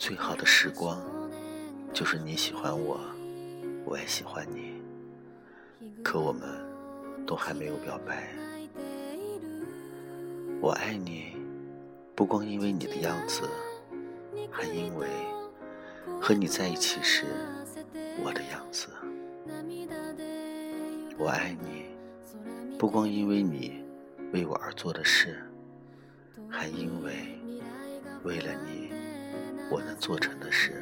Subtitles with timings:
[0.00, 0.98] 最好的时光，
[1.92, 2.98] 就是你喜欢我，
[3.84, 4.80] 我也喜欢你。
[6.02, 6.48] 可我们
[7.26, 8.32] 都还没有表白。
[10.58, 11.36] 我爱你，
[12.14, 13.42] 不光因为你的样子，
[14.50, 15.06] 还因为
[16.18, 17.26] 和你在一起时
[18.24, 18.88] 我的样子。
[21.18, 21.90] 我爱你，
[22.78, 23.84] 不光因为你
[24.32, 25.44] 为我而做的事，
[26.48, 27.38] 还因为
[28.24, 28.89] 为了你
[29.70, 30.72] 我能做成的事。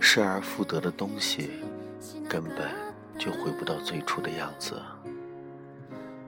[0.00, 1.50] 失而复得的东西，
[2.28, 2.70] 根本
[3.18, 4.80] 就回不到最初的样子。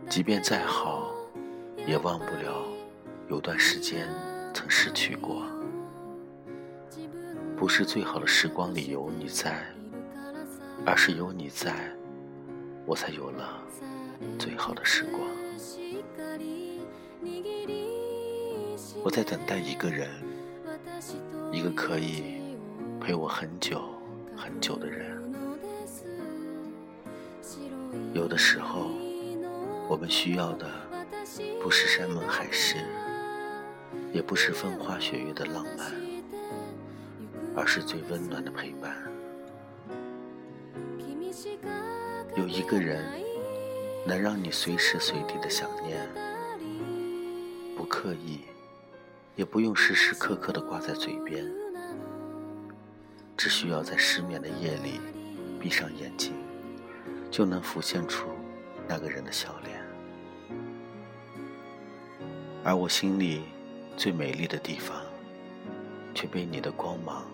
[0.08, 1.12] 即便再好，
[1.86, 2.62] 也忘不了
[3.28, 4.06] 有段时间
[4.52, 5.42] 曾失去过。
[7.56, 9.64] 不是最好的时光里有你在。
[10.84, 11.72] 而是有你在，
[12.84, 13.62] 我才有了
[14.36, 15.20] 最好的时光。
[19.04, 20.08] 我在等待一个人，
[21.50, 22.40] 一个可以
[23.00, 23.82] 陪我很久
[24.36, 25.20] 很久的人。
[28.14, 28.90] 有的时候，
[29.88, 30.70] 我们需要的
[31.60, 32.76] 不是山盟海誓，
[34.12, 35.92] 也不是风花雪月的浪漫，
[37.56, 38.96] 而是最温暖的陪伴。
[42.36, 43.04] 有一个人
[44.06, 46.08] 能让你随时随地的想念，
[47.76, 48.40] 不刻意，
[49.34, 51.44] 也不用时时刻刻的挂在嘴边，
[53.36, 55.00] 只需要在失眠的夜里
[55.58, 56.32] 闭上眼睛，
[57.30, 58.28] 就能浮现出
[58.86, 59.80] 那个人的笑脸。
[62.62, 63.42] 而我心里
[63.96, 65.00] 最美丽的地方，
[66.14, 67.24] 却被你的光芒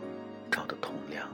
[0.51, 1.29] 照得通亮。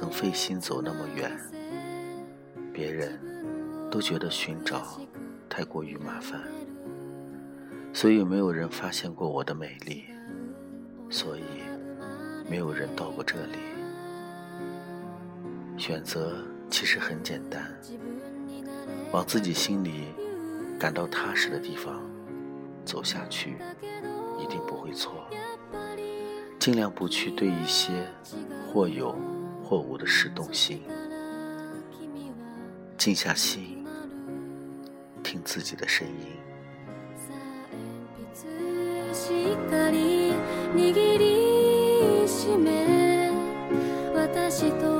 [0.00, 1.30] 曾费心走那么远，
[2.72, 3.20] 别人
[3.90, 4.98] 都觉得寻找
[5.46, 6.40] 太过于麻烦，
[7.92, 10.06] 所以没有人发现过我的美丽，
[11.10, 11.42] 所以。
[12.48, 13.58] 没有人到过这里。
[15.76, 17.70] 选择其实很简单，
[19.12, 20.06] 往自己心里
[20.78, 22.02] 感到踏实的地方
[22.86, 23.58] 走下去，
[24.38, 25.28] 一定不会错。
[26.58, 27.92] 尽量不去对一些
[28.66, 29.14] 或有
[29.70, 30.82] 或无的事动心，
[32.98, 33.86] 静下心，
[35.22, 36.14] 听自己的声音。
[44.50, 44.99] 私と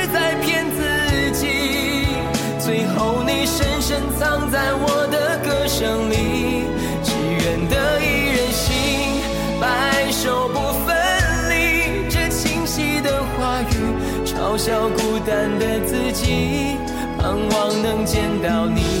[3.45, 6.65] 深深藏在我的歌声里，
[7.03, 9.21] 只愿得一人心，
[9.59, 10.95] 白首不分
[11.49, 12.09] 离。
[12.09, 13.73] 这清晰的话语，
[14.25, 16.77] 嘲笑孤单的自己，
[17.17, 19.00] 盼望能见到你，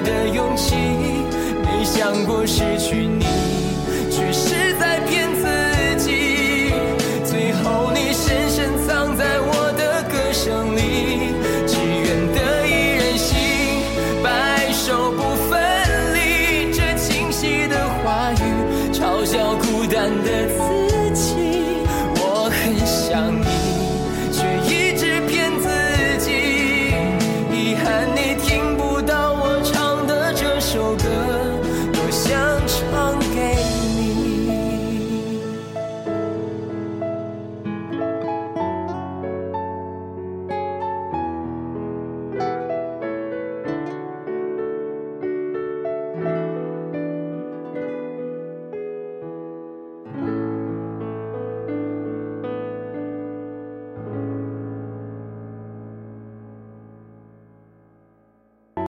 [0.00, 0.74] 的勇气。
[1.62, 3.35] 没想过失去你。